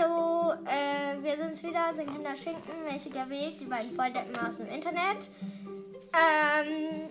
Hallo, 0.00 0.52
äh, 0.66 1.22
wir 1.22 1.36
sind's 1.36 1.62
wieder, 1.62 1.92
sind 1.94 2.12
Kinder 2.12 2.36
Schinken, 2.36 2.84
mäßiger 2.90 3.28
Weg, 3.30 3.58
die 3.58 3.64
beiden 3.64 3.94
Volldeppen 3.96 4.36
aus 4.46 4.58
dem 4.58 4.66
Internet. 4.68 5.28
Ähm, 6.12 7.08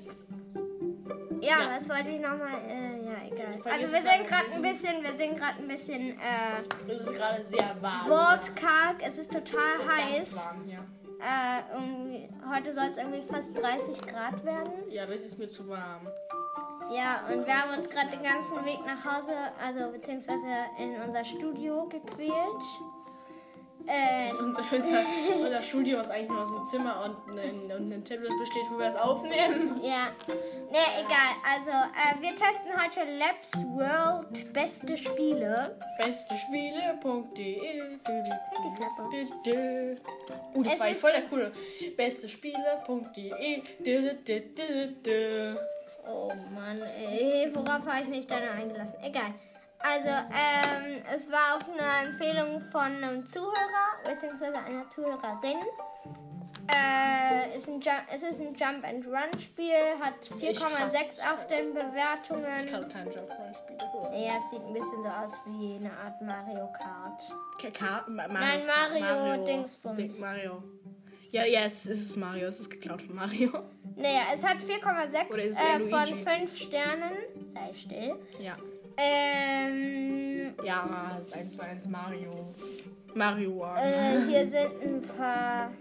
ja, 1.41 1.61
Ja. 1.61 1.75
was 1.75 1.89
wollte 1.89 2.09
ich 2.11 2.19
nochmal? 2.21 2.61
Äh, 2.67 3.03
ja, 3.05 3.17
egal. 3.25 3.47
Also 3.71 3.91
wir 3.91 3.97
es 3.97 4.03
sind 4.03 4.27
gerade 4.27 4.51
ein 4.53 4.61
bisschen, 4.61 5.03
wir 5.03 5.15
sind 5.17 5.37
gerade 5.37 5.59
ein 5.59 5.67
bisschen 5.67 6.19
äh, 6.19 6.91
Es 6.93 7.01
ist 7.01 7.13
gerade 7.13 7.43
sehr 7.43 7.75
warm. 7.81 8.09
wortkarg. 8.09 8.95
Es 9.05 9.17
ist 9.17 9.31
total 9.31 9.59
Verdammt 9.79 10.01
heiß. 10.19 10.35
Warm, 10.35 10.69
ja. 10.69 10.79
Äh, 11.19 12.29
heute 12.53 12.73
soll 12.73 12.85
es 12.91 12.97
irgendwie 12.97 13.21
fast 13.21 13.57
30 13.57 14.01
Grad 14.05 14.43
werden. 14.45 14.71
ja, 14.89 15.05
das 15.05 15.21
ist 15.21 15.37
mir 15.39 15.47
zu 15.47 15.67
warm. 15.67 16.07
Ja, 16.89 17.21
und 17.31 17.45
wir 17.45 17.61
haben 17.61 17.77
uns 17.77 17.89
gerade 17.89 18.09
den 18.11 18.23
ganzen 18.23 18.63
Weg 18.65 18.79
nach 18.85 19.03
Hause, 19.03 19.33
also 19.61 19.91
beziehungsweise 19.91 20.45
in 20.77 21.01
unser 21.01 21.23
Studio 21.25 21.85
gequält. 21.87 22.31
Äh, 23.89 24.33
Unser, 24.33 24.63
unser, 24.69 24.99
unser 25.45 25.61
Studio 25.61 26.01
ist 26.01 26.09
eigentlich 26.09 26.29
nur 26.29 26.41
aus 26.41 26.49
einem 26.51 26.65
Zimmer 26.65 27.05
und 27.05 27.39
ein, 27.39 27.71
und 27.71 27.89
ein 27.93 28.03
Tablet 28.03 28.31
besteht, 28.37 28.63
wo 28.69 28.77
wir 28.77 28.87
es 28.87 28.95
aufnehmen. 28.95 29.79
ja. 29.81 30.09
Ne, 30.27 30.83
egal. 30.99 31.35
Also, 31.47 31.71
äh, 31.71 32.19
wir 32.21 32.35
testen 32.35 32.73
heute 32.75 33.05
Labs 33.17 33.51
World 33.67 34.51
beste 34.51 34.97
Spiele. 34.97 35.77
Bestespiele.de 35.99 37.61
die 37.93 38.75
Klappe. 38.75 39.97
Oh, 40.53 40.63
das 40.63 40.73
Es 40.73 40.79
war 40.81 40.89
ist- 40.89 40.99
voll 40.99 41.11
der 41.13 41.21
coole. 41.29 41.51
Bestespiele.de 41.95 43.61
Oh 46.09 46.31
Mann, 46.53 46.81
ey, 46.81 47.51
worauf 47.53 47.85
habe 47.85 48.03
ich 48.03 48.09
mich 48.09 48.27
dann 48.27 48.43
eingelassen? 48.43 48.99
Egal. 49.03 49.33
Also, 49.79 50.07
ähm, 50.09 51.03
es 51.15 51.31
war 51.31 51.55
auf 51.57 51.65
eine 51.69 52.09
Empfehlung 52.09 52.61
von 52.71 52.81
einem 53.03 53.25
Zuhörer, 53.25 53.99
beziehungsweise 54.05 54.57
einer 54.57 54.87
Zuhörerin. 54.89 55.57
Äh, 56.69 57.55
ist 57.55 57.69
ein 57.69 57.79
Jump, 57.79 58.01
es 58.13 58.23
ist 58.23 58.41
ein 58.41 58.53
Jump-and-Run-Spiel, 58.53 59.73
hat 60.01 60.15
Ich 60.37 60.59
4,6 60.59 61.21
hasse 61.21 61.33
auf 61.33 61.47
den 61.47 61.69
Ich 61.69 61.73
Bewertungen. 61.73 62.65
kann 62.69 62.89
kein 62.89 63.05
Jump-Run-Spiel. 63.05 63.77
Ja, 64.19 64.33
es 64.37 64.49
sieht 64.49 64.61
ein 64.61 64.73
bisschen 64.73 65.01
so 65.01 65.07
aus 65.07 65.41
wie 65.45 65.75
eine 65.77 65.91
Art 65.91 66.21
Mario 66.21 66.67
Kart. 66.73 67.21
Ka 67.73 68.03
Ma 68.07 68.27
Ma 68.27 68.39
Nein, 68.39 68.61
Mario 68.65 69.45
Dingsbums. 69.45 69.95
Ding- 69.97 70.19
Mario. 70.21 70.63
Ja, 71.31 71.45
ja, 71.45 71.61
es 71.65 71.85
ist 71.85 72.15
Mario. 72.17 72.47
Es 72.47 72.59
ist 72.59 72.69
geklaut 72.69 73.01
von 73.01 73.15
Mario. 73.15 73.49
Naja, 73.95 74.21
es 74.33 74.43
hat 74.43 74.57
Oder 74.63 74.73
4,6 75.05 75.37
ist 75.37 75.59
äh, 75.59 75.79
von 75.81 76.03
Luigi? 76.05 76.13
5 76.23 76.57
Sternen. 76.57 77.11
Sei 77.47 77.73
still. 77.73 78.15
Ja. 78.39 78.55
Ähm, 78.97 80.53
Ja, 80.63 81.15
es 81.19 81.27
ist 81.27 81.33
1 81.35 81.55
zu 81.55 81.61
1 81.63 81.87
Mario. 81.87 82.53
Mario. 83.13 83.65
Äh, 83.75 84.21
hier 84.27 84.45
sind 84.47 84.81
ein 84.81 85.01
paar. 85.01 85.71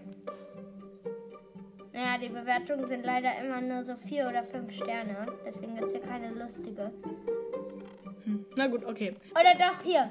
Naja, 1.93 2.17
die 2.21 2.29
Bewertungen 2.29 2.85
sind 2.85 3.05
leider 3.05 3.29
immer 3.39 3.59
nur 3.61 3.83
so 3.83 3.95
vier 3.95 4.27
oder 4.27 4.43
fünf 4.43 4.71
Sterne. 4.73 5.27
Deswegen 5.45 5.73
gibt 5.75 5.87
es 5.87 5.93
hier 5.93 6.01
keine 6.01 6.29
lustige. 6.29 6.91
Na 8.57 8.65
gut, 8.65 8.83
okay. 8.85 9.15
Oder 9.31 9.53
doch 9.53 9.83
hier. 9.83 10.09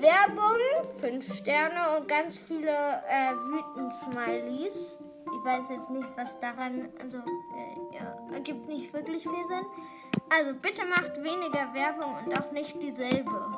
Werbung, 0.00 0.60
fünf 1.00 1.34
Sterne 1.34 1.96
und 1.96 2.06
ganz 2.06 2.36
viele 2.36 2.68
äh, 2.68 3.32
Wütend-Smileys. 3.32 4.98
Ich 5.24 5.44
weiß 5.46 5.70
jetzt 5.70 5.90
nicht, 5.90 6.06
was 6.14 6.38
daran. 6.40 6.90
Also, 7.02 7.16
äh, 7.16 7.96
ja, 7.96 8.34
ergibt 8.34 8.68
nicht 8.68 8.92
wirklich 8.92 9.22
viel 9.22 9.46
Sinn. 9.46 9.64
Also, 10.28 10.54
bitte 10.60 10.84
macht 10.84 11.16
weniger 11.22 11.72
Werbung 11.72 12.16
und 12.22 12.38
auch 12.38 12.52
nicht 12.52 12.80
dieselbe. 12.82 13.48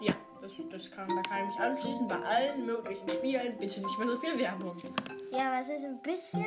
Ja, 0.00 0.14
das, 0.40 0.52
das 0.68 0.90
kann, 0.90 1.08
da 1.08 1.22
kann 1.22 1.42
ich 1.42 1.56
mich 1.56 1.60
anschließen. 1.60 2.08
Bei 2.08 2.18
allen 2.18 2.66
möglichen 2.66 3.08
Spielen 3.08 3.56
bitte 3.58 3.80
nicht 3.80 3.96
mehr 3.96 4.08
so 4.08 4.18
viel 4.18 4.36
Werbung. 4.40 4.76
Ja, 5.32 5.48
aber 5.48 5.60
es 5.60 5.68
ist 5.70 5.84
ein 5.84 5.98
bisschen 6.02 6.46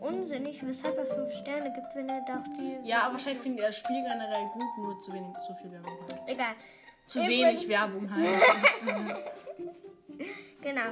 unsinnig, 0.00 0.66
weshalb 0.66 0.96
er 0.98 1.04
fünf 1.06 1.32
Sterne 1.34 1.72
gibt, 1.72 1.86
wenn 1.94 2.08
er 2.08 2.20
doch 2.22 2.42
die. 2.58 2.78
Ja, 2.82 3.02
aber 3.02 3.12
wahrscheinlich 3.14 3.42
findet 3.42 3.60
ihr 3.60 3.66
das 3.66 3.76
Spiel 3.76 4.02
generell 4.02 4.46
gut, 4.54 4.78
nur 4.78 5.00
zu 5.02 5.12
wenig, 5.12 5.36
zu 5.46 5.54
viel 5.60 5.70
Werbung 5.72 5.98
halt. 6.00 6.16
Egal. 6.26 6.54
Zu 7.06 7.18
Übrigens- 7.20 7.46
wenig 7.60 7.68
Werbung 7.68 8.10
halt. 8.14 8.26
Genau. 10.62 10.90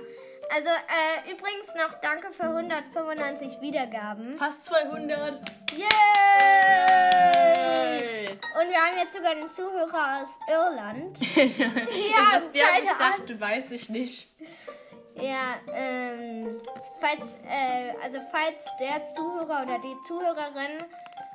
Also, 0.53 0.69
äh, 0.71 1.31
übrigens 1.31 1.73
noch 1.77 1.95
danke 2.01 2.33
für 2.33 2.43
195 2.43 3.61
Wiedergaben. 3.61 4.37
Fast 4.37 4.65
200. 4.65 5.41
Yay! 5.71 5.87
Und 8.28 8.69
wir 8.69 8.77
haben 8.77 8.97
jetzt 8.99 9.12
sogar 9.15 9.31
einen 9.31 9.49
Zuhörer 9.49 10.22
aus 10.22 10.41
Irland. 10.49 11.17
Ja, 12.11 12.33
was 12.33 12.51
der 12.51 12.65
sich 12.81 12.91
dachte, 12.99 13.41
weiß 13.41 13.71
ich 13.71 13.89
nicht. 13.91 14.28
Ja, 15.20 15.56
ähm, 15.75 16.56
falls, 17.00 17.36
äh, 17.47 17.92
also 18.03 18.19
falls 18.31 18.64
der 18.81 19.08
Zuhörer 19.14 19.62
oder 19.64 19.78
die 19.78 19.97
Zuhörerin 20.06 20.78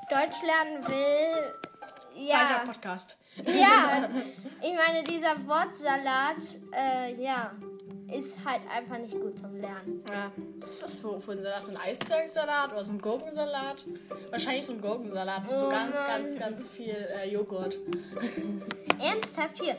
Deutsch 0.09 0.41
lernen 0.43 0.87
will, 0.87 1.53
Falscher 2.15 2.63
ja, 2.63 2.63
Podcast. 2.65 3.17
ja, 3.37 4.09
ich 4.61 4.73
meine, 4.73 5.03
dieser 5.03 5.35
Wortsalat, 5.47 6.37
äh, 6.71 7.21
ja, 7.21 7.51
ist 8.11 8.37
halt 8.45 8.61
einfach 8.69 8.97
nicht 8.99 9.19
gut 9.19 9.37
zum 9.37 9.59
Lernen. 9.59 10.03
Ja. 10.09 10.31
Was 10.59 10.73
ist 10.73 10.83
das 10.83 10.95
für, 10.95 11.19
für 11.19 11.31
ein 11.31 11.41
Salat? 11.41 11.63
So 11.65 11.71
ein 11.71 11.77
Eisbergsalat 11.77 12.71
oder 12.71 12.83
so 12.83 12.91
ein 12.93 13.01
Gurkensalat? 13.01 13.85
Wahrscheinlich 14.29 14.65
so 14.65 14.73
ein 14.73 14.81
Gurkensalat 14.81 15.43
mit 15.43 15.51
so 15.51 15.67
Oh 15.67 15.69
ganz, 15.69 15.95
ganz, 15.95 16.39
ganz 16.39 16.69
viel 16.69 16.93
äh, 16.93 17.29
Joghurt. 17.29 17.77
Ernsthaft 19.01 19.61
hier. 19.61 19.75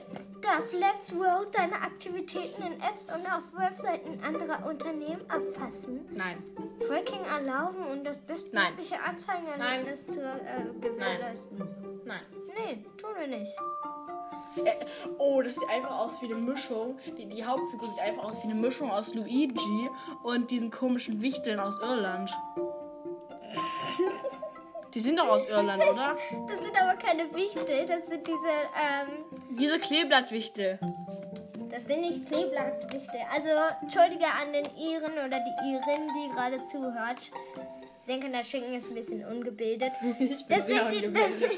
Darf 0.47 0.73
Let's 0.73 1.13
World 1.13 1.53
deine 1.53 1.75
Aktivitäten 1.75 2.63
in 2.63 2.81
Apps 2.81 3.09
und 3.13 3.27
auf 3.27 3.53
Webseiten 3.59 4.21
anderer 4.23 4.65
Unternehmen 4.65 5.29
erfassen? 5.29 6.07
Nein. 6.15 6.41
Tracking 6.87 7.25
erlauben 7.25 7.85
und 7.91 8.05
das 8.05 8.19
bestmögliche 8.19 9.03
Anzeigenerlebnis 9.03 10.07
zu 10.07 10.21
äh, 10.21 10.73
gewährleisten? 10.81 12.03
Nein. 12.05 12.21
Nee, 12.55 12.85
tun 12.97 13.11
wir 13.19 13.27
nicht. 13.27 13.57
Äh, 14.65 14.87
oh, 15.19 15.43
das 15.43 15.57
sieht 15.57 15.69
einfach 15.69 15.99
aus 15.99 16.23
wie 16.23 16.27
eine 16.27 16.37
Mischung. 16.37 16.97
Die, 17.19 17.27
die 17.27 17.45
Hauptfigur 17.45 17.91
sieht 17.91 18.01
einfach 18.01 18.23
aus 18.23 18.39
wie 18.39 18.45
eine 18.45 18.55
Mischung 18.55 18.93
aus 18.93 19.15
Luigi 19.15 19.91
und 20.23 20.53
diesen 20.53 20.71
komischen 20.71 21.23
Wichteln 21.23 21.59
aus 21.59 21.81
Irland. 21.81 22.31
Die 24.97 25.01
sind 25.01 25.19
doch 25.19 25.29
aus 25.29 25.47
Irland, 25.51 25.83
oder? 25.83 26.17
Das 26.49 26.65
sind 26.65 26.75
aber 26.81 26.97
keine 26.99 27.25
Wichtel, 27.35 27.85
das 27.87 28.07
sind 28.07 28.27
diese, 28.27 28.55
ähm, 28.75 29.59
Diese 29.59 29.79
Kleeblattwichtel. 29.79 30.79
das 31.71 31.87
sind 31.87 32.01
nicht 32.01 32.27
Kleeblattwichtel. 32.27 33.21
Also, 33.31 33.49
entschuldige 33.83 34.25
an 34.25 34.55
den 34.55 34.65
Iren 34.75 35.13
oder 35.13 35.39
die 35.39 35.71
Irin, 35.71 36.09
die 36.17 36.35
gerade 36.35 36.63
zuhört. 36.63 37.31
Senken 38.01 38.33
der 38.33 38.43
Schinken 38.43 38.73
ist 38.75 38.89
ein 38.89 38.95
bisschen 38.95 39.23
ungebildet. 39.27 39.93
Ich 40.19 40.47
bin 40.47 40.57
Das 40.57 40.67
sind 40.67 40.91
die, 40.91 41.13
das 41.13 41.39
sind, 41.41 41.53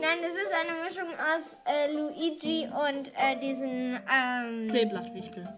nein, 0.00 0.18
das 0.20 0.34
ist 0.34 0.52
eine 0.52 0.82
Mischung 0.84 1.14
aus 1.36 1.56
äh, 1.64 1.92
Luigi 1.92 2.66
und 2.66 3.12
äh, 3.14 3.38
diesen, 3.40 4.00
ähm, 4.12 4.68
Kleeblattwichtel. 4.68 5.48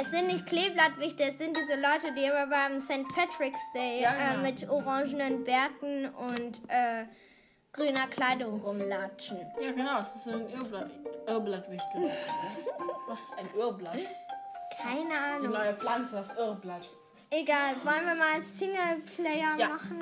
Es 0.00 0.10
sind 0.10 0.26
nicht 0.28 0.46
Kleeblattwichtel, 0.46 1.28
es 1.30 1.38
sind 1.38 1.56
diese 1.56 1.78
Leute, 1.80 2.12
die 2.16 2.24
immer 2.24 2.46
beim 2.46 2.80
St. 2.80 3.06
Patrick's 3.14 3.60
Day 3.74 4.02
Ja, 4.02 4.14
äh, 4.14 4.30
genau. 4.34 4.42
mit 4.48 4.68
orangenen 4.68 5.44
Bärten 5.44 6.06
und 6.14 6.60
äh, 6.68 7.04
grüner 7.72 8.06
Kleidung 8.08 8.60
rumlatschen. 8.60 9.38
Ja, 9.60 9.72
genau, 9.72 9.98
das 9.98 10.16
ist 10.16 10.28
ein 10.28 10.46
Irrblattwichtel. 11.26 12.10
Was 13.08 13.20
ist 13.22 13.38
ein 13.38 13.48
Irrblatt? 13.56 13.98
Keine 14.80 15.08
Die 15.08 15.46
Ahnung. 15.46 15.50
neue 15.52 15.74
Pflanze, 15.74 16.16
das 16.16 16.36
Irrblatt. 16.36 16.88
Egal, 17.30 17.74
wollen 17.84 18.06
wir 18.06 18.14
mal 18.14 18.40
Singleplayer 18.40 19.56
Ja. 19.58 19.68
machen? 19.68 19.98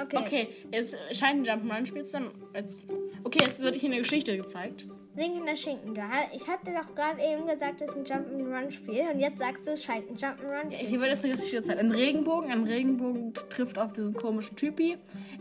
Okay. 0.00 0.16
Okay, 0.18 0.56
es 0.72 0.96
scheint 1.16 1.46
ein 1.48 1.60
Jump'n'Run-Spiel 1.60 2.04
zu 2.04 2.10
sein. 2.10 2.30
Jetzt, 2.54 2.88
okay, 3.24 3.38
jetzt 3.44 3.60
wird 3.60 3.76
ich 3.76 3.84
in 3.84 3.90
der 3.92 4.00
Geschichte 4.00 4.36
gezeigt. 4.36 4.86
Sinkender 5.18 5.56
Schinken. 5.56 5.94
Du, 5.94 6.02
ich 6.32 6.46
hatte 6.46 6.72
doch 6.72 6.94
gerade 6.94 7.20
eben 7.20 7.46
gesagt, 7.46 7.80
das 7.80 7.94
ist 7.94 7.96
ein 7.96 8.04
Jump'n'Run-Spiel 8.04 9.08
und 9.12 9.18
jetzt 9.18 9.38
sagst 9.38 9.66
du, 9.66 9.72
es 9.72 9.82
scheint 9.84 10.08
ein 10.08 10.16
Jump'n'Run-Spiel. 10.16 10.86
Hier 10.86 11.00
wird 11.00 11.10
jetzt 11.10 11.24
eine 11.24 11.34
Geschichte 11.34 11.56
gezeigt. 11.56 11.80
Ein 11.80 11.90
Regenbogen, 11.92 12.50
ein 12.52 12.64
Regenbogen 12.64 13.34
trifft 13.50 13.78
auf 13.78 13.92
diesen 13.92 14.14
komischen 14.14 14.56
Typi. 14.56 14.96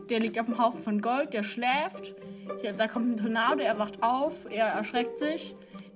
Der 0.10 0.20
liegt 0.20 0.40
auf 0.40 0.46
dem 0.48 0.58
Haufen 0.58 0.82
von 0.82 1.02
Gold, 1.02 1.34
der 1.34 1.44
schläft. 1.44 2.16
Hier, 2.62 2.74
da 2.74 2.88
kommt 2.88 3.14
ein 3.14 3.18
Tornado, 3.18 3.62
er 3.62 3.78
wacht 3.78 4.02
auf, 4.02 4.48
er 4.50 4.66
erschreckt 4.68 5.20
sich. 5.20 5.56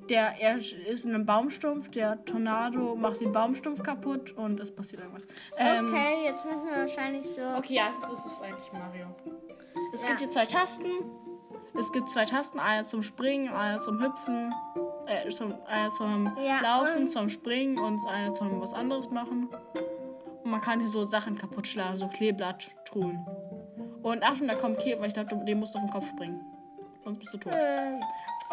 Der, 0.09 0.33
er 0.39 0.57
ist 0.57 1.05
in 1.05 1.15
einem 1.15 1.25
Baumstumpf, 1.25 1.89
der 1.89 2.23
Tornado 2.25 2.95
macht 2.95 3.21
den 3.21 3.31
Baumstumpf 3.31 3.81
kaputt 3.81 4.31
und 4.33 4.59
es 4.59 4.69
passiert 4.69 5.01
irgendwas. 5.01 5.25
Ähm, 5.57 5.87
Okay, 5.93 6.25
jetzt 6.25 6.43
müssen 6.45 6.67
wir 6.67 6.77
wahrscheinlich 6.81 7.25
so. 7.29 7.41
Okay, 7.57 7.75
ja, 7.75 7.83
es 7.89 7.97
ist, 8.03 8.11
es 8.11 8.25
ist 8.33 8.43
eigentlich 8.43 8.71
Mario. 8.73 9.07
Es 9.93 10.01
Ja. 10.03 10.09
gibt 10.09 10.19
hier 10.19 10.29
zwei 10.29 10.45
Tasten. 10.45 10.87
Es 11.79 11.91
gibt 11.91 12.09
zwei 12.09 12.25
Tasten, 12.25 12.59
eine 12.59 12.83
zum 12.85 13.01
Springen, 13.01 13.49
eine 13.53 13.79
zum 13.81 14.01
Hüpfen, 14.01 14.53
äh, 15.07 15.29
zum, 15.29 15.55
eine 15.65 15.89
zum 15.91 16.35
Ja, 16.37 16.61
Laufen, 16.61 17.09
zum 17.09 17.29
Springen 17.29 17.79
und 17.79 18.05
eine 18.07 18.33
zum 18.33 18.61
was 18.61 18.73
anderes 18.73 19.09
machen. 19.09 19.49
Und 20.43 20.51
man 20.51 20.61
kann 20.61 20.79
hier 20.79 20.89
so 20.89 21.05
Sachen 21.05 21.37
kaputt 21.37 21.67
schlagen, 21.67 21.97
so 21.97 22.07
Kleeblatttruhen. 22.07 23.25
Und 24.03 24.23
Achtung, 24.23 24.47
da 24.47 24.55
kommt 24.55 24.79
Käfer, 24.79 25.05
ich 25.05 25.13
glaube, 25.13 25.35
dem 25.45 25.59
musst 25.59 25.73
du 25.73 25.79
auf 25.79 25.85
den 25.85 25.91
Kopf 25.91 26.07
springen. 26.09 26.41
Sonst 27.03 27.19
bist 27.19 27.33
du 27.33 27.37
tot. 27.37 27.53
Äh, 27.53 27.99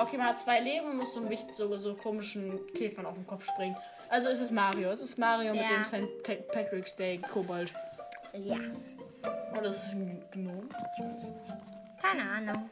Okay, 0.01 0.17
man 0.17 0.27
hat 0.29 0.39
zwei 0.39 0.61
Leben 0.61 0.87
und 0.87 0.99
muss 0.99 1.13
so 1.13 1.21
so, 1.55 1.77
so 1.77 1.95
komischen 1.95 2.61
Käfern 2.73 3.05
auf 3.05 3.15
den 3.15 3.27
Kopf 3.27 3.45
springen. 3.45 3.77
Also 4.09 4.29
es 4.29 4.39
ist 4.41 4.53
Mario. 4.53 4.91
Es 4.91 5.03
ist 5.03 5.19
Mario 5.19 5.53
mit 5.53 5.61
Ja. 5.63 5.69
dem 5.71 5.83
St. 5.83 6.05
Patrick's 6.53 6.95
Day 6.95 7.19
Kobold. 7.19 7.75
Ja. 8.33 8.55
Oder 9.59 9.71
ist 9.71 9.87
es 9.89 9.95
ein 9.95 10.25
Gnome? 10.31 10.69
Keine 12.01 12.31
Ahnung. 12.31 12.71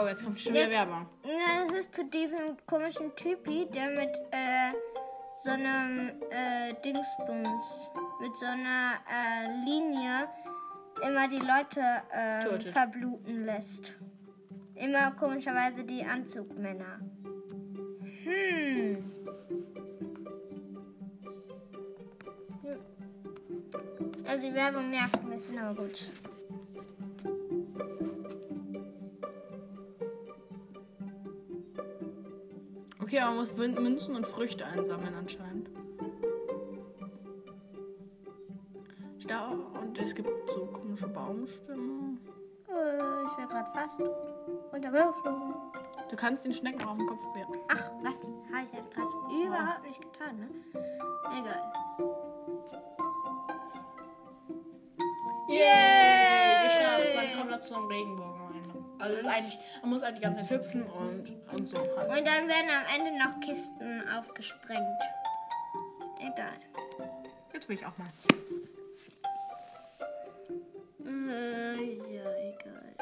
Oh, 0.00 0.06
jetzt 0.06 0.24
kommt 0.24 0.40
schon 0.40 0.54
wieder 0.54 0.70
Werbung. 0.70 1.06
Ja, 1.24 1.66
das 1.68 1.78
ist 1.78 1.94
zu 1.94 2.04
diesem 2.06 2.56
komischen 2.66 3.14
Typi, 3.16 3.66
der 3.66 3.90
mit 3.90 4.16
äh, 4.30 4.72
so 5.44 5.50
einem 5.50 6.12
äh, 6.30 6.72
Dingsbums, 6.84 7.90
mit 8.20 8.34
so 8.36 8.46
einer 8.46 8.94
äh, 9.10 9.64
Linie 9.64 10.28
immer 11.06 11.28
die 11.28 11.36
Leute 11.38 11.82
äh, 12.12 12.42
Tötet. 12.44 12.72
verbluten 12.72 13.44
lässt. 13.44 13.94
Immer 14.74 15.10
komischerweise 15.12 15.84
die 15.84 16.02
Anzugmänner. 16.02 17.00
Hm. 18.24 19.12
Also 24.26 24.46
die 24.46 24.54
Werbung 24.54 24.90
nervt 24.90 25.18
ein 25.18 25.30
bisschen, 25.30 25.58
aber 25.58 25.74
gut. 25.82 26.10
Okay, 33.10 33.22
man 33.22 33.38
muss 33.38 33.56
Münzen 33.56 34.14
und 34.14 34.24
Früchte 34.24 34.64
einsammeln 34.64 35.16
anscheinend. 35.16 35.68
Ich 39.18 39.26
da 39.26 39.48
und 39.48 39.98
es 39.98 40.14
gibt 40.14 40.30
so 40.48 40.66
komische 40.66 41.08
Baumstämme. 41.08 42.18
Äh, 42.68 43.24
ich 43.24 43.36
wäre 43.36 43.48
gerade 43.48 43.70
fast 43.72 44.00
runtergeflogen. 44.72 45.54
Du 46.08 46.14
kannst 46.14 46.44
den 46.44 46.52
Schnecken 46.52 46.86
auf 46.86 46.98
den 46.98 47.06
Kopf 47.08 47.34
werfen. 47.34 47.56
Ach, 47.72 47.90
was? 48.00 48.16
Habe 48.52 48.64
ich 48.64 48.72
ja 48.72 48.80
gerade 48.94 49.44
überhaupt 49.44 49.82
nicht 49.82 50.00
getan, 50.00 50.38
ne? 50.38 50.48
Egal. 51.36 52.29
Also 59.10 59.18
es 59.18 59.26
ist 59.26 59.30
eigentlich, 59.30 59.58
man 59.82 59.90
muss 59.90 60.02
halt 60.02 60.16
die 60.16 60.20
ganze 60.20 60.40
Zeit 60.40 60.50
hüpfen 60.50 60.82
und, 60.84 61.32
und 61.52 61.68
so 61.68 61.78
halt. 61.78 62.10
Und 62.10 62.26
dann 62.26 62.48
werden 62.48 62.70
am 62.70 63.06
Ende 63.06 63.18
noch 63.18 63.40
Kisten 63.40 64.08
aufgesprengt. 64.08 64.80
Egal. 66.18 66.52
Jetzt 67.52 67.68
will 67.68 67.76
ich 67.76 67.84
auch 67.84 67.96
mal. 67.98 68.06
Äh, 71.06 72.14
ja, 72.14 72.30
egal. 72.36 72.94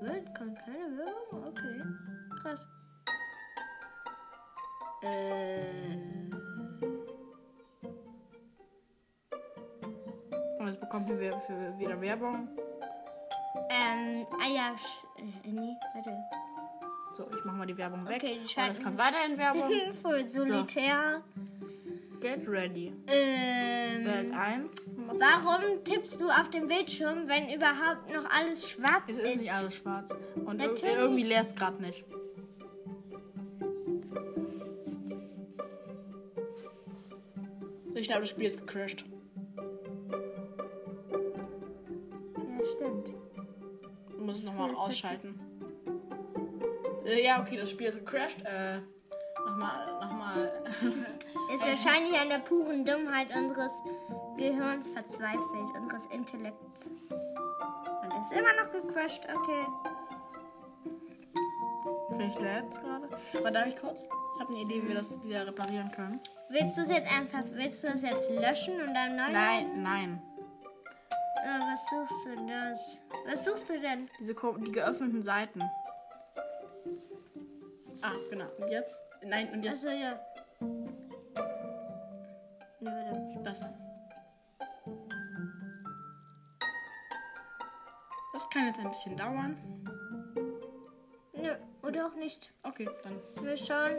Gut, 0.00 0.34
kommt 0.34 0.58
keine 0.60 0.96
Werbung? 0.96 1.44
Okay. 1.46 1.82
Krass. 2.42 2.66
Äh. 5.02 6.01
Für, 11.40 11.78
wieder 11.78 12.00
Werbung. 12.00 12.48
Ähm, 13.70 14.26
ah 14.40 14.48
ja, 14.48 14.74
äh, 15.18 15.48
nee, 15.48 15.76
warte. 15.94 16.10
So, 17.16 17.26
ich 17.36 17.44
mach 17.44 17.54
mal 17.54 17.66
die 17.66 17.76
Werbung 17.76 18.08
weg. 18.08 18.22
Okay, 18.22 18.34
die 18.34 18.38
und 18.40 18.44
es 18.46 18.52
schalten- 18.52 18.82
kommt 18.84 18.98
weiterhin 18.98 19.36
Werbung. 19.38 19.70
Für 20.02 20.26
Solitär. 20.26 21.22
Get 22.20 22.46
ready. 22.48 22.92
Ähm. 23.08 24.04
Welt 24.06 24.32
1. 24.32 24.92
Warum 25.18 25.82
tippst 25.84 26.20
du 26.20 26.28
auf 26.28 26.48
dem 26.50 26.68
Bildschirm, 26.68 27.26
wenn 27.28 27.48
überhaupt 27.52 28.08
noch 28.14 28.30
alles 28.30 28.68
schwarz 28.70 29.02
Es 29.08 29.18
ist? 29.18 29.24
ist 29.34 29.36
nicht 29.40 29.52
alles 29.52 29.74
schwarz. 29.74 30.14
Und 30.36 30.58
Natürlich. 30.58 30.94
irgendwie 30.94 31.24
leer 31.24 31.40
es 31.42 31.54
gerade 31.54 31.82
nicht. 31.82 32.04
Ich 37.94 38.06
glaube, 38.06 38.22
das 38.22 38.30
Spiel 38.30 38.46
ist 38.46 38.58
gecrashed. 38.58 39.04
Du 44.32 44.38
musst 44.38 44.44
es 44.46 44.50
nochmal 44.50 44.74
ausschalten. 44.74 45.38
Äh, 47.04 47.22
ja, 47.22 47.42
okay, 47.42 47.58
das 47.58 47.70
Spiel 47.70 47.88
ist 47.88 47.98
gecrashed. 47.98 48.42
Äh, 48.46 48.78
nochmal, 49.44 50.00
nochmal. 50.00 50.52
Ist 51.54 51.66
wahrscheinlich 51.66 52.18
an 52.18 52.30
der 52.30 52.38
puren 52.38 52.86
Dummheit 52.86 53.28
unseres 53.36 53.82
Gehirns 54.38 54.88
verzweifelt, 54.88 55.76
unseres 55.78 56.06
Intellekts. 56.06 56.86
Und 56.88 58.20
ist 58.22 58.32
immer 58.32 58.54
noch 58.54 58.72
gecrashed, 58.72 59.24
okay. 59.28 59.66
Vielleicht 62.16 62.40
lädt 62.40 62.70
gerade. 62.70 63.08
Aber 63.36 63.50
darf 63.50 63.66
ich 63.66 63.76
kurz? 63.76 64.04
Ich 64.04 64.40
habe 64.40 64.54
eine 64.54 64.62
Idee, 64.62 64.82
wie 64.82 64.88
wir 64.88 64.94
das 64.94 65.22
wieder 65.22 65.46
reparieren 65.46 65.90
können. 65.92 66.20
Willst 66.48 66.78
du 66.78 66.82
es 66.82 66.88
jetzt 66.88 67.12
ernsthaft? 67.12 67.48
Willst 67.52 67.84
du 67.84 67.88
es 67.88 68.00
jetzt 68.00 68.30
löschen 68.30 68.80
und 68.80 68.94
dann 68.94 69.14
neu? 69.14 69.30
Nein, 69.30 69.82
nein. 69.82 70.22
Äh, 71.42 71.60
was 71.60 71.84
suchst 71.90 72.24
du 72.24 72.46
das? 72.46 72.98
Was 73.26 73.44
suchst 73.44 73.68
du 73.68 73.80
denn? 73.80 74.08
Diese 74.20 74.34
die 74.34 74.72
geöffneten 74.72 75.22
Seiten. 75.22 75.62
Ah, 78.00 78.12
genau. 78.30 78.46
Und 78.58 78.68
jetzt? 78.68 79.00
Nein, 79.24 79.52
und 79.52 79.62
jetzt 79.62 79.84
Achso, 79.84 79.96
ja. 79.96 80.18
Nee, 82.80 82.90
warte. 82.90 83.42
das. 83.44 83.60
Das 88.32 88.50
kann 88.50 88.66
jetzt 88.66 88.78
ein 88.78 88.88
bisschen 88.88 89.16
dauern. 89.16 89.56
Nö, 91.34 91.54
oder 91.82 92.06
auch 92.06 92.14
nicht. 92.14 92.52
Okay, 92.62 92.88
dann 93.02 93.20
Wir 93.44 93.56
schauen. 93.56 93.96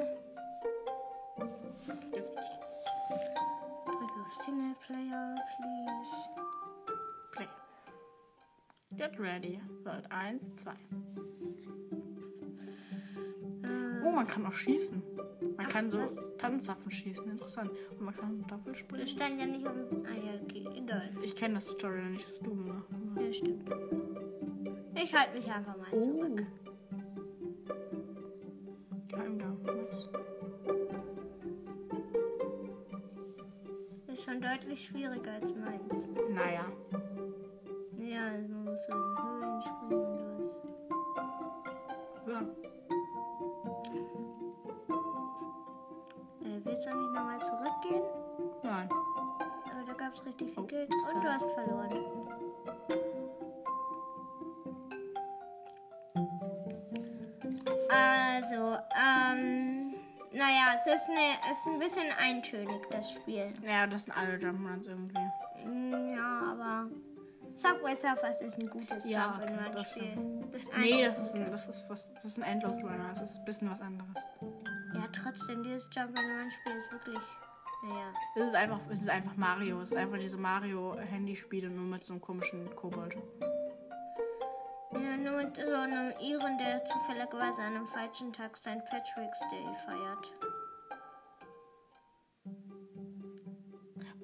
jetzt 2.14 2.34
bin 2.36 2.44
ich. 2.44 2.50
Drück 3.86 4.12
auf 4.26 4.34
Singleplayer, 4.34 5.36
please. 5.58 6.43
Get 9.04 9.20
ready. 9.20 9.60
Welt 9.84 10.06
1, 10.10 10.56
2. 10.56 10.72
Äh, 10.72 10.76
Oh, 14.02 14.12
man 14.12 14.26
kann 14.26 14.46
auch 14.46 14.54
schießen. 14.54 15.04
Man 15.58 15.66
Ach, 15.66 15.68
kann 15.70 15.92
so 15.92 16.00
was? 16.00 16.16
Tannenzapfen 16.38 16.90
schießen. 16.90 17.30
Interessant. 17.30 17.70
Und 18.00 18.02
man 18.06 18.16
kann 18.16 18.42
doppelt 18.48 18.76
das 18.76 18.78
springen. 18.78 19.06
stand 19.08 19.40
ja 19.42 19.46
nicht 19.46 19.68
auf 19.68 19.74
dem. 19.90 20.06
Ah 20.06 20.14
ja, 20.14 20.40
okay, 20.42 20.66
egal. 20.78 21.10
Ich 21.22 21.36
kenne 21.36 21.56
das 21.56 21.66
Tutorial 21.66 22.12
nicht, 22.12 22.32
das 22.32 22.40
du 22.40 22.52
gemacht 22.52 22.86
hast. 22.94 23.22
Ja, 23.26 23.34
stimmt. 23.34 23.70
Ich 24.96 25.14
halte 25.14 25.36
mich 25.36 25.52
einfach 25.52 25.76
mal 25.76 26.00
zurück. 26.00 26.46
Geheimgang. 29.10 29.58
Was? 29.66 30.10
Ist 34.08 34.24
schon 34.24 34.40
deutlich 34.40 34.86
schwieriger 34.86 35.34
als 35.34 35.54
meins. 35.56 36.08
Naja. 36.30 36.72
Richtig 50.40 50.54
viel 50.54 50.66
Geld. 50.68 50.90
upsa. 50.94 51.12
Und 51.16 51.24
du 51.24 51.30
hast 51.34 51.52
verloren. 51.52 52.06
Also, 57.90 58.78
ähm, 58.96 59.94
naja, 60.32 60.76
es 60.76 60.86
ist, 60.94 61.10
eine, 61.10 61.38
es 61.52 61.58
ist 61.60 61.68
ein 61.68 61.80
bisschen 61.80 62.12
eintönig, 62.18 62.82
das 62.90 63.12
Spiel. 63.12 63.54
Ja, 63.62 63.88
das 63.88 64.06
sind 64.06 64.18
alle 64.18 64.36
Jump'n'Runs 64.38 64.88
irgendwie. 64.88 65.18
Mm, 65.66 66.16
Ja, 66.16 66.42
aber 66.52 66.90
Subway 67.56 67.96
Surfers 67.96 68.42
ist 68.42 68.60
ein 68.60 68.70
gutes 68.70 69.06
Ja, 69.06 69.40
okay, 69.42 69.54
das 69.74 69.86
Jump'n'Run-Spiel. 69.96 70.46
Das 70.52 70.62
ist 70.62 70.78
Nee, 70.78 71.06
das 71.06 71.20
ist 71.20 71.36
ein, 71.36 71.52
das 71.52 71.68
ist 71.70 71.90
was, 71.90 72.14
das 72.16 72.26
ist 72.26 72.38
ein 72.40 72.44
Endless 72.44 72.84
Runner. 72.84 73.10
Das 73.14 73.22
ist 73.22 73.40
ein 73.40 73.46
bisschen 73.46 73.70
was 73.72 73.82
anderes. 73.82 74.14
Ja, 74.94 75.04
trotzdem, 75.12 75.64
dieses 75.64 75.88
Jump'n'Run-Spiel 75.92 76.74
ist 76.78 76.92
wirklich, 76.92 77.20
naja. 77.84 78.14
Es 78.36 78.44
ist 78.44 78.56
einfach, 78.56 78.80
es 78.90 79.02
ist 79.02 79.10
einfach 79.10 79.36
Mario. 79.36 79.82
Es 79.82 79.92
ist 79.92 79.98
einfach 79.98 80.18
diese 80.18 80.38
Mario-Handyspiele 80.38 81.70
nur 81.70 81.86
mit 81.86 82.04
so 82.04 82.14
einem 82.14 82.22
komischen 82.22 82.74
Kobold. 82.76 83.16
Ja, 84.94 85.18
nur 85.18 85.44
mit 85.44 85.56
so 85.56 85.62
einem 85.62 86.14
Iren, 86.22 86.58
der 86.58 86.84
zufälligerweise 86.86 87.62
an 87.62 87.76
einem 87.76 87.88
falschen 87.88 88.32
Tag 88.32 88.56
St. 88.58 88.84
Patrick's 88.90 89.40
Day 89.52 89.66
feiert. 89.86 90.34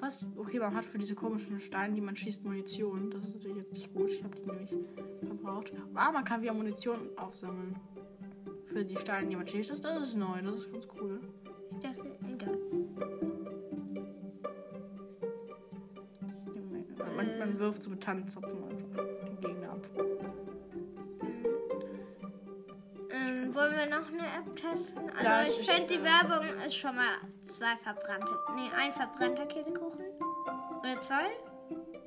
Was? 0.02 0.26
Okay, 0.38 0.60
man 0.60 0.74
hat 0.74 0.86
für 0.86 0.98
diese 0.98 1.14
komischen 1.14 1.60
Steine, 1.60 1.94
die 1.94 2.02
man 2.02 2.16
schießt, 2.16 2.46
Munition. 2.46 3.12
Das 3.12 3.26
ist 3.26 3.36
natürlich 3.36 3.58
jetzt 3.58 3.74
nicht 3.74 3.94
gut. 3.94 4.10
Ich 4.10 4.24
habe 4.24 4.36
die 4.36 4.46
nämlich 4.46 4.74
verbraucht. 5.28 5.74
Aber 5.94 6.12
man 6.14 6.24
kann 6.24 6.42
wieder 6.42 6.54
Munition 6.54 7.10
aufsammeln. 7.18 7.76
Für 8.68 8.86
die 8.86 8.96
Steine, 8.96 9.28
die 9.28 9.36
man 9.36 9.46
schießt. 9.46 9.72
Das, 9.72 9.82
das 9.82 10.10
ist 10.10 10.16
neu. 10.16 10.42
Das 10.42 10.56
ist 10.56 10.72
ganz 10.72 10.88
cool. 10.96 11.20
Ich 11.72 11.80
dachte, 11.80 12.19
Man, 17.40 17.58
wirft 17.58 17.84
so 17.84 17.90
mit 17.90 18.04
Tanzzapfen 18.04 18.64
einfach 18.64 19.04
den 19.26 19.40
Gegner 19.40 19.72
ab. 19.72 19.86
Ähm, 23.12 23.56
wollen 23.56 23.76
wir 23.76 23.86
noch 23.86 24.08
eine 24.10 24.28
App 24.28 24.56
testen? 24.56 25.10
Also 25.10 25.20
Gleich 25.20 25.60
ich 25.60 25.70
finde 25.72 25.88
die 25.88 26.00
äh, 26.00 26.04
Werbung 26.04 26.46
ist 26.66 26.76
schon 26.76 26.96
mal 26.96 27.18
zwei 27.46 27.78
verbrannte. 27.78 28.28
Nee, 28.56 28.70
ein 28.78 28.94
verbrannter 28.94 29.46
Käsekuchen. 29.46 30.04
Oder 30.80 31.02
zwei? 31.02 31.30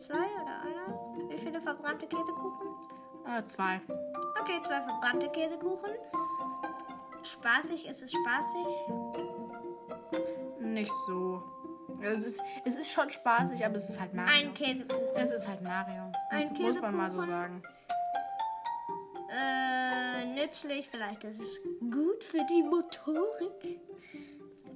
Zwei 0.00 0.14
oder 0.16 0.60
einer? 0.62 1.30
Wie 1.30 1.38
viele 1.38 1.60
verbrannte 1.60 2.06
Käsekuchen? 2.06 2.68
Ah, 3.24 3.42
zwei. 3.46 3.80
Okay, 4.40 4.60
zwei 4.66 4.82
verbrannte 4.82 5.28
Käsekuchen. 5.30 5.90
Spaßig, 7.22 7.86
ist 7.86 8.02
es 8.02 8.12
spaßig? 8.12 8.66
Nicht 10.60 10.92
so. 11.06 11.42
Es 12.02 12.24
ist, 12.24 12.40
es 12.64 12.76
ist 12.76 12.90
schon 12.90 13.08
spaßig, 13.10 13.64
aber 13.64 13.76
es 13.76 13.88
ist 13.88 14.00
halt 14.00 14.12
Mario. 14.14 14.32
Ein 14.34 14.54
Käsekuchen. 14.54 15.00
es 15.14 15.30
ist 15.30 15.46
halt 15.48 15.62
Mario. 15.62 16.10
Ein 16.30 16.52
Muss 16.54 16.80
man 16.80 16.96
mal 16.96 17.10
so 17.10 17.18
Käsekuchen. 17.18 17.62
sagen. 17.62 17.62
Äh, 19.30 20.24
nützlich, 20.34 20.88
vielleicht 20.88 21.24
ist 21.24 21.40
es 21.40 21.58
gut 21.80 22.22
für 22.24 22.44
die 22.50 22.62
Motorik. 22.62 23.80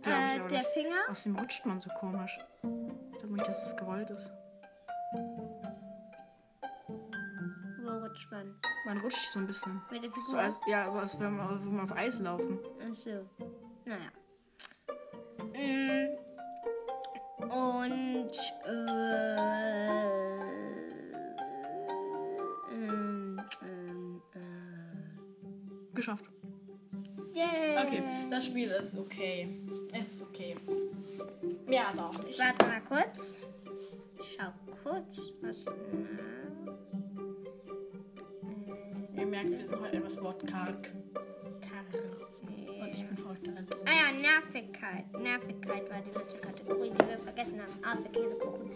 Äh, 0.02 0.48
der. 0.48 0.64
Finger. 0.72 0.96
Außerdem 1.10 1.38
rutscht 1.38 1.66
man 1.66 1.80
so 1.80 1.90
komisch. 1.98 2.38
Ich 2.62 3.18
glaube 3.18 3.34
nicht, 3.34 3.48
dass 3.48 3.60
das 3.64 3.76
gewollt 3.76 4.08
ist. 4.10 4.30
Wo 7.82 7.90
rutscht 7.90 8.30
man? 8.30 8.54
Man 8.86 8.98
rutscht 8.98 9.32
so 9.32 9.40
ein 9.40 9.46
bisschen. 9.46 9.82
Mit 9.90 10.02
der 10.04 10.10
So 10.10 10.20
Figur? 10.20 10.38
als, 10.38 10.60
ja, 10.66 10.90
so 10.90 10.98
als 11.00 11.18
wenn 11.20 11.36
man, 11.36 11.64
man 11.76 11.90
auf 11.90 11.96
Eis 11.96 12.18
laufen. 12.20 12.58
Ach 12.88 12.94
so. 12.94 13.28
Naja. 13.84 14.10
Mm. 15.54 16.25
Und, 17.56 18.36
äh, 18.66 19.36
ähm, 22.70 23.40
ähm, 23.62 24.22
äh. 24.34 25.94
Geschafft. 25.94 26.26
Yay. 27.32 27.78
Okay, 27.78 28.02
das 28.30 28.44
Spiel 28.44 28.68
ist 28.72 28.98
okay. 28.98 29.48
Es 29.90 30.06
ist 30.12 30.22
okay. 30.22 30.54
Mehr 31.66 31.88
aber 31.88 32.10
auch 32.10 32.22
nicht. 32.24 32.38
Warte 32.38 32.66
mal 32.66 32.82
kurz. 32.82 33.38
Ich 34.20 34.36
schau 34.38 34.52
kurz, 34.82 35.18
was. 35.40 35.64
Ihr 39.16 39.26
merkt, 39.26 39.50
wir 39.50 39.64
sind 39.64 39.80
heute 39.80 39.96
etwas 39.96 40.22
wortkarg. 40.22 40.92
Karg. 41.62 42.02
Und 43.36 43.48
ich 43.48 43.54
bin 43.54 43.54
verrückter 43.54 43.56
als 43.56 43.68
du. 43.70 43.76
Ah 43.84 43.92
ja, 43.92 44.12
Nervigkeit. 44.12 45.12
Nervigkeit 45.12 45.90
war 45.90 46.00
die 46.00 46.10
letzte 46.10 46.38
Kategorie, 46.38 46.90
die 46.90 47.08
wir 47.08 47.18
vergessen 47.18 47.60
haben, 47.60 47.92
außer 47.92 48.08
Käsekuchen. 48.08 48.70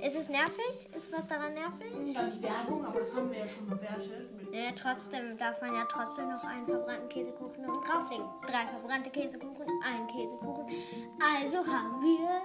Ist 0.00 0.16
es 0.16 0.28
nervig? 0.28 0.88
Ist 0.94 1.12
was 1.12 1.26
daran 1.28 1.54
nervig? 1.54 1.92
Dann 2.14 2.32
die 2.32 2.42
Werbung, 2.42 2.84
aber 2.84 3.00
das 3.00 3.14
haben 3.14 3.30
wir 3.30 3.38
ja 3.38 3.48
schon 3.48 3.68
bewertet. 3.68 4.30
Ja, 4.52 4.72
trotzdem 4.74 5.38
darf 5.38 5.60
man 5.60 5.74
ja 5.74 5.84
trotzdem 5.88 6.28
noch 6.28 6.44
einen 6.44 6.66
verbrannten 6.66 7.08
Käsekuchen 7.08 7.64
oben 7.64 7.80
drauflegen. 7.80 8.26
Drei 8.42 8.66
verbrannte 8.66 9.10
Käsekuchen, 9.10 9.66
ein 9.84 10.06
Käsekuchen. 10.08 10.66
Also 11.20 11.58
haben 11.58 12.02
wir 12.02 12.42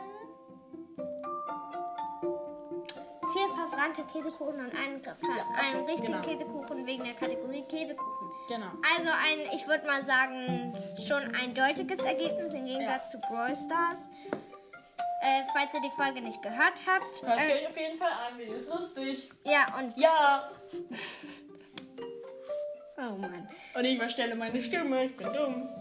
vier 3.34 3.48
verbrannte 3.56 4.04
Käsekuchen 4.04 4.60
und 4.60 4.76
einen, 4.76 5.02
einen 5.04 5.86
richtigen 5.86 6.14
genau. 6.14 6.22
Käsekuchen 6.22 6.86
wegen 6.86 7.04
der 7.04 7.14
Kategorie 7.14 7.64
Käsekuchen. 7.64 8.27
Genau. 8.48 8.68
Also 8.96 9.12
ein, 9.12 9.54
ich 9.56 9.68
würde 9.68 9.86
mal 9.86 10.02
sagen, 10.04 10.76
schon 11.08 11.36
eindeutiges 11.36 12.00
Ergebnis 12.02 12.54
im 12.54 12.66
Gegensatz 12.66 13.12
zu 13.12 13.20
Brawl 13.22 13.56
Stars. 13.56 14.10
Äh, 15.24 15.44
falls 15.52 15.74
ihr 15.74 15.82
die 15.82 15.90
Folge 15.96 16.22
nicht 16.22 16.42
gehört 16.44 16.80
habt. 16.88 17.22
Hört 17.24 17.40
Äh, 17.40 17.48
sie 17.48 17.54
euch 17.54 17.68
auf 17.68 17.78
jeden 17.78 17.98
Fall 17.98 18.12
an, 18.12 18.38
wie 18.38 18.44
ist 18.44 18.70
lustig. 18.70 19.30
ja, 19.44 19.66
und. 19.78 19.98
Ja! 19.98 20.52
Oh 23.00 23.16
Mann. 23.16 23.48
Und 23.76 23.86
ich 23.86 23.96
verstelle 24.00 24.34
meine 24.36 24.60
Stimme, 24.60 25.06
ich 25.06 25.16
bin 25.16 25.32
dumm. 25.32 25.70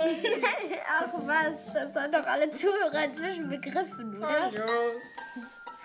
Ach 0.87 1.09
was, 1.15 1.73
das 1.73 1.95
haben 1.97 2.13
doch 2.13 2.27
alle 2.27 2.51
Zuhörer 2.51 3.05
inzwischen 3.05 3.49
begriffen, 3.49 4.19
oder? 4.19 4.29
Hallo. 4.43 4.67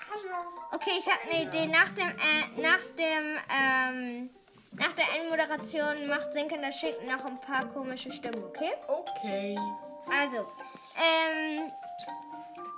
Hallo. 0.09 0.43
Okay, 0.73 0.91
ich 0.99 1.05
habe 1.07 1.19
eine 1.29 1.43
Idee. 1.43 1.67
Nach 1.67 1.89
dem, 1.91 2.09
äh, 2.09 2.61
nach 2.61 2.85
dem, 2.97 3.39
ähm, 3.49 4.29
nach 4.73 4.93
der 4.93 5.05
Endmoderation 5.19 6.07
macht 6.07 6.33
Sinkender 6.33 6.71
Schinken 6.71 7.07
noch 7.07 7.23
ein 7.25 7.39
paar 7.41 7.65
komische 7.73 8.11
Stimmen, 8.11 8.43
okay? 8.43 8.71
Okay. 8.87 9.57
Also, 10.09 10.47
ähm, 10.97 11.71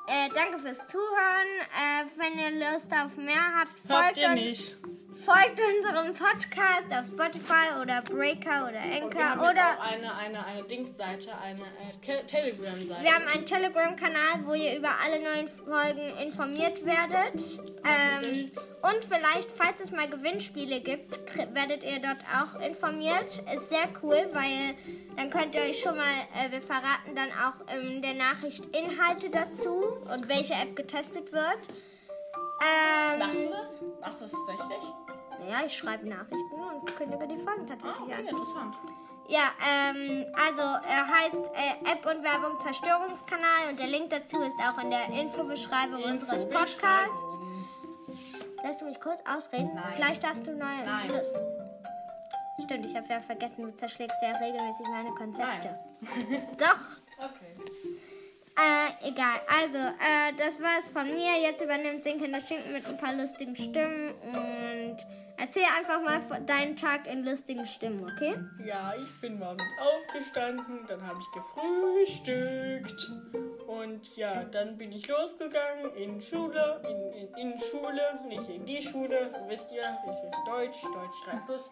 äh, 0.07 0.29
danke 0.33 0.59
fürs 0.59 0.85
Zuhören. 0.87 1.47
Äh, 1.71 2.05
wenn 2.17 2.37
ihr 2.39 2.71
Lust 2.73 2.91
auf 2.93 3.15
mehr 3.17 3.59
habt, 3.59 3.71
Habt 3.89 4.03
folgt, 4.05 4.17
ihr 4.17 4.29
uns- 4.29 4.35
nicht. 4.41 4.75
Folgt 5.25 5.59
unserem 5.59 6.13
Podcast 6.13 6.91
auf 6.91 7.07
Spotify 7.07 7.79
oder 7.81 8.01
Breaker 8.01 8.67
oder 8.67 9.05
Und 9.05 9.15
wir 9.15 9.29
haben 9.29 9.39
Anchor 9.39 9.47
jetzt 9.47 9.57
oder 9.57 9.79
auch 9.79 9.91
eine, 9.91 10.15
eine, 10.15 10.45
eine 10.45 10.63
Dingsseite, 10.63 11.31
eine 11.41 11.61
äh, 11.61 12.23
Telegram-Seite. 12.25 13.03
Wir 13.03 13.13
haben 13.13 13.27
einen 13.27 13.45
Telegram-Kanal, 13.45 14.45
wo 14.45 14.53
ihr 14.53 14.77
über 14.77 14.89
alle 15.01 15.21
neuen 15.21 15.47
Folgen 15.47 16.17
informiert 16.21 16.85
werdet. 16.85 17.59
Ähm, 17.85 18.51
und 18.81 19.05
vielleicht, 19.05 19.49
falls 19.51 19.79
es 19.79 19.91
mal 19.91 20.09
Gewinnspiele 20.09 20.81
gibt, 20.81 21.17
werdet 21.55 21.83
ihr 21.83 21.99
dort 21.99 22.19
auch 22.35 22.59
informiert. 22.59 23.41
Ist 23.55 23.69
sehr 23.69 23.87
cool, 24.01 24.29
weil 24.33 24.75
dann 25.15 25.29
könnt 25.29 25.55
ihr 25.55 25.61
euch 25.61 25.79
schon 25.79 25.95
mal, 25.95 26.15
äh, 26.35 26.51
wir 26.51 26.61
verraten 26.61 27.15
dann 27.15 27.29
auch 27.31 27.73
in 27.73 28.01
der 28.01 28.15
Nachricht 28.15 28.65
Inhalte 28.75 29.29
dazu 29.29 29.83
und 30.13 30.27
welche 30.27 30.53
App 30.53 30.75
getestet 30.75 31.31
wird. 31.31 31.59
Ähm, 32.61 33.19
Machst 33.19 33.39
du 33.39 33.49
das? 33.49 33.81
Machst 34.01 34.21
du 34.21 34.25
das 34.25 34.57
tatsächlich? 34.57 35.02
Naja, 35.43 35.65
ich 35.65 35.77
schreibe 35.77 36.07
Nachrichten 36.07 36.53
und 36.53 36.95
kündige 36.95 37.27
die 37.27 37.37
Folgen 37.37 37.65
Ah, 37.65 37.69
tatsächlich 37.75 38.01
okay, 38.03 38.13
an. 38.13 38.27
interessant. 38.27 38.75
Ja, 39.29 39.51
ähm, 39.65 40.25
also 40.35 40.61
er 40.61 41.07
heißt 41.07 41.51
äh, 41.55 41.91
App 41.91 42.05
und 42.05 42.23
Werbung 42.23 42.59
Zerstörungskanal 42.59 43.69
und 43.69 43.79
der 43.79 43.87
Link 43.87 44.09
dazu 44.09 44.41
ist 44.41 44.57
auch 44.59 44.81
in 44.83 44.89
der 44.89 45.07
Infobeschreibung 45.09 46.03
unseres 46.03 46.43
Podcasts. 46.49 47.39
Lässt 48.63 48.81
du 48.81 48.85
mich 48.85 48.99
kurz 48.99 49.21
ausreden? 49.25 49.71
Nein. 49.75 49.93
Vielleicht 49.95 50.23
darfst 50.23 50.45
du 50.47 50.51
neu. 50.51 50.65
Nein. 50.85 51.09
Los. 51.09 51.33
Stimmt, 52.65 52.85
ich 52.85 52.95
habe 52.95 53.07
ja 53.09 53.19
vergessen, 53.21 53.63
du 53.63 53.75
zerschlägst 53.75 54.15
ja 54.21 54.31
regelmäßig 54.37 54.85
meine 54.91 55.11
Konzepte. 55.11 55.77
Doch. 56.57 56.79
Okay. 57.19 57.55
Äh, 58.57 59.09
egal. 59.09 59.39
Also, 59.47 59.77
äh, 59.77 60.33
das 60.37 60.61
war's 60.61 60.89
von 60.89 61.05
mir. 61.05 61.39
Jetzt 61.41 61.61
übernimmt 61.63 62.03
Sinkender 62.03 62.41
Schinken 62.41 62.73
mit 62.73 62.85
ein 62.85 62.97
paar 62.97 63.13
lustigen 63.13 63.55
Stimmen 63.55 64.11
und 64.23 64.35
erzähl 65.37 65.63
einfach 65.77 66.01
mal 66.01 66.21
deinen 66.45 66.75
Tag 66.75 67.07
in 67.07 67.23
lustigen 67.25 67.65
Stimmen, 67.65 68.03
okay? 68.03 68.35
Ja, 68.65 68.93
ich 68.97 69.21
bin 69.21 69.39
morgens 69.39 69.63
aufgestanden, 69.79 70.85
dann 70.87 71.05
habe 71.05 71.19
ich 71.19 71.31
gefrühstückt 71.31 73.11
und 73.67 74.15
ja, 74.15 74.43
dann 74.43 74.77
bin 74.77 74.91
ich 74.91 75.07
losgegangen 75.07 75.93
in 75.95 76.21
Schule, 76.21 76.81
in, 76.87 77.13
in, 77.13 77.53
in 77.53 77.59
Schule, 77.59 78.01
nicht 78.27 78.49
in 78.49 78.65
die 78.65 78.81
Schule, 78.81 79.31
wisst 79.47 79.71
ihr, 79.71 79.81
ich 79.81 80.21
bin 80.21 80.31
Deutsch, 80.45 80.81
Deutsch 80.81 81.25
3 81.25 81.37
Plus. 81.45 81.69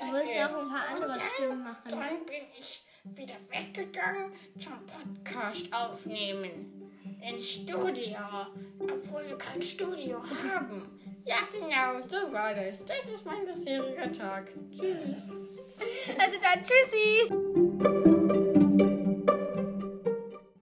Du 0.00 0.06
musst 0.06 0.24
Ja. 0.34 0.48
noch 0.48 0.58
ein 0.60 0.68
paar 0.68 0.88
andere 0.94 1.20
Stimmen 1.34 1.62
machen. 1.62 1.82
Dann 1.88 2.24
bin 2.26 2.42
ich 2.58 2.84
wieder 3.04 3.34
weggegangen 3.48 4.32
zum 4.58 4.84
Podcast 4.86 5.72
aufnehmen. 5.72 6.76
Ins 7.22 7.50
Studio, 7.50 8.18
obwohl 8.80 9.26
wir 9.28 9.36
kein 9.38 9.60
Studio 9.60 10.22
haben. 10.22 10.98
Ja, 11.24 11.36
genau, 11.52 12.06
so 12.06 12.32
war 12.32 12.54
das. 12.54 12.84
Das 12.84 13.08
ist 13.08 13.26
mein 13.26 13.46
bisheriger 13.46 14.10
Tag. 14.12 14.48
Tschüss. 14.70 15.26
Also 16.18 16.38
dann, 16.42 16.64
tschüssi! 16.64 17.59